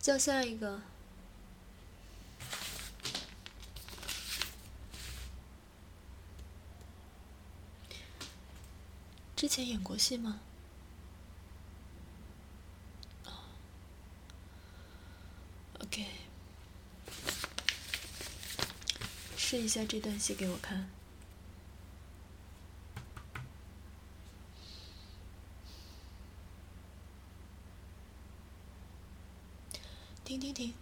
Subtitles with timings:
[0.00, 0.80] 叫下一个。
[9.36, 10.40] 之前演过戏吗？
[13.24, 13.32] 哦
[15.80, 16.06] ，OK，
[19.36, 20.90] 试一下这段戏给我看。
[30.40, 30.74] 停停停！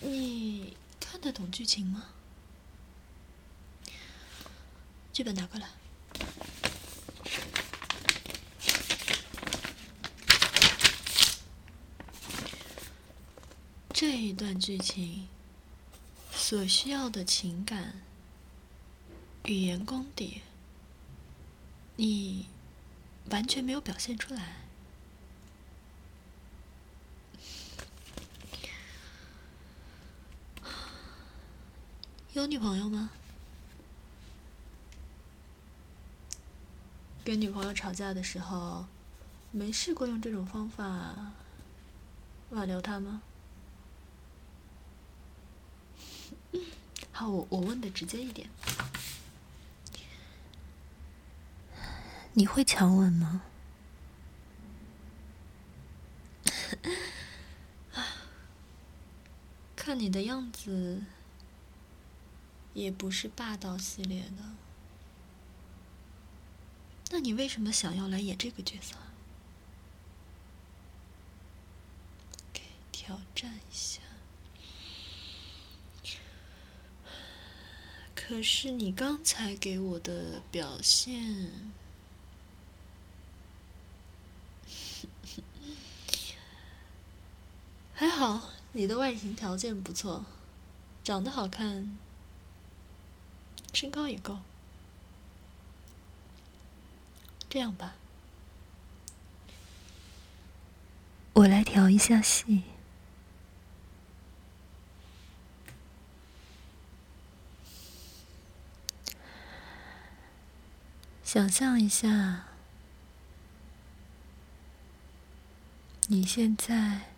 [0.00, 2.06] 你看得懂剧情吗？
[5.12, 5.68] 剧本拿过来。
[13.92, 15.28] 这一段剧情
[16.32, 18.02] 所需要的情感、
[19.44, 20.42] 语言功底，
[21.96, 22.46] 你
[23.30, 24.56] 完全没有表现出来。
[32.32, 33.10] 有女朋友吗？
[37.24, 38.86] 跟女朋友吵架的时候，
[39.50, 41.32] 没试过用这种方法
[42.50, 43.22] 挽留她吗？
[47.10, 48.48] 好，我我问的直接一点，
[52.38, 53.40] 你会强吻吗？
[59.74, 61.02] 看你的样子，
[62.74, 64.42] 也不是霸道系列的。
[67.10, 68.96] 那你为什么想要来演这个角色？
[72.52, 72.60] 给
[72.92, 74.02] 挑战一下。
[78.14, 81.72] 可是你刚才给我的表现，
[87.98, 90.26] 还好，你的外形条件不错，
[91.02, 91.96] 长得好看，
[93.72, 94.40] 身高也够。
[97.48, 97.94] 这样吧，
[101.32, 102.64] 我来调一下戏。
[111.24, 112.44] 想象一下，
[116.08, 117.15] 你现在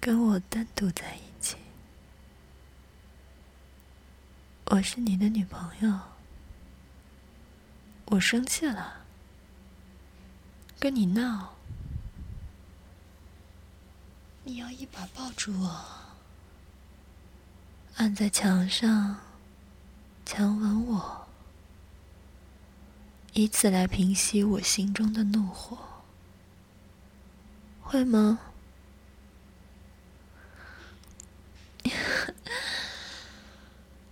[0.00, 1.56] 跟我单独在一起，
[4.66, 6.00] 我是你的女朋友。
[8.06, 9.04] 我生气了，
[10.78, 11.54] 跟你闹，
[14.44, 15.84] 你要一把抱住我，
[17.96, 19.20] 按在墙上，
[20.24, 21.26] 强吻我，
[23.34, 25.76] 以此来平息我心中的怒火，
[27.82, 28.38] 会吗？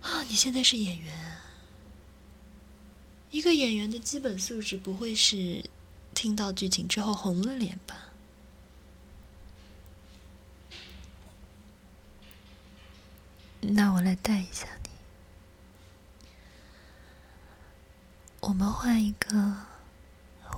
[0.01, 1.37] 啊，你现在是演员。
[3.31, 5.63] 一个演员的基本素质不会是
[6.13, 7.95] 听到剧情之后红了脸吧？
[13.61, 14.89] 那我来带一下你，
[18.39, 19.55] 我们换一个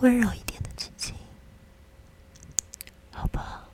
[0.01, 1.15] 温柔一点的剧情，
[3.11, 3.65] 好不好？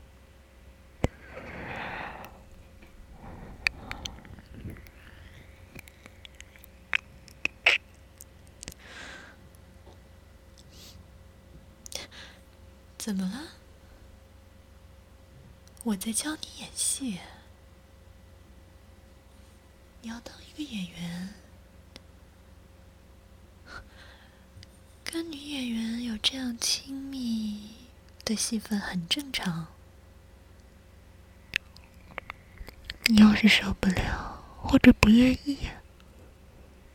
[13.05, 13.39] 怎么了？
[15.83, 17.19] 我在教你演戏。
[20.01, 21.35] 你要当一个演员，
[25.03, 27.75] 跟女演员有这样亲密
[28.23, 29.67] 的戏份很正常。
[33.03, 35.59] 你要是受不了或者不愿意，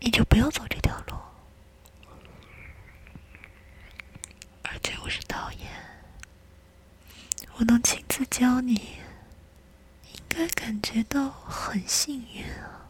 [0.01, 1.15] 你就不要走这条路。
[4.65, 5.71] 而且我是导演。
[7.61, 12.89] 我能亲自教你，应该感觉到很幸运啊！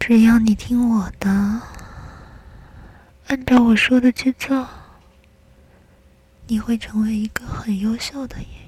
[0.00, 1.30] 只要你听我的，
[3.28, 4.68] 按照我说的去做，
[6.48, 8.65] 你会成为一个很优秀的演员。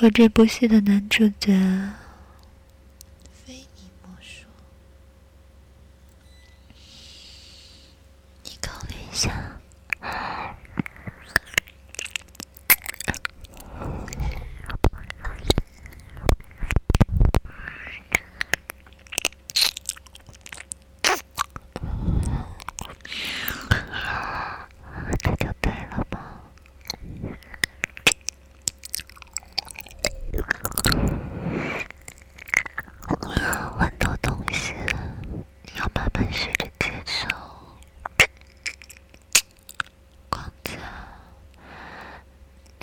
[0.00, 1.52] 我这部戏的男主角，
[3.46, 4.44] 非你莫属。
[8.42, 9.43] 你考虑一下。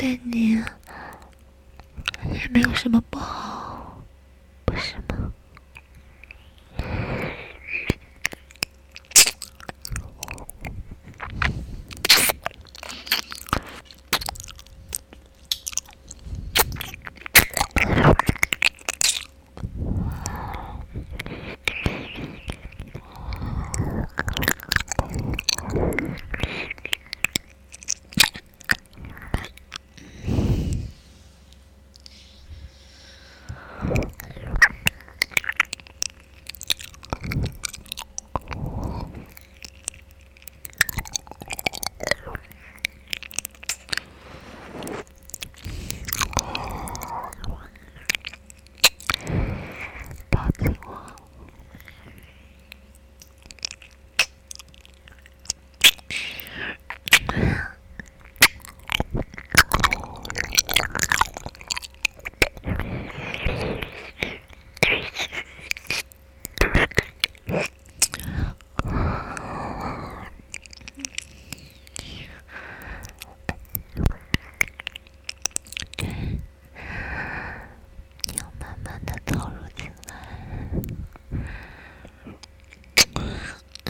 [0.02, 4.02] 对你也没有什么不好，
[4.66, 5.32] 不是吗？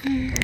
[0.03, 0.40] 好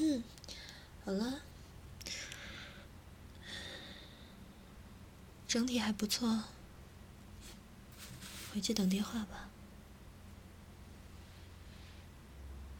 [0.00, 0.22] 嗯，
[1.04, 1.40] 好了，
[5.48, 6.44] 整体还不错，
[8.54, 9.47] 回去等电话吧。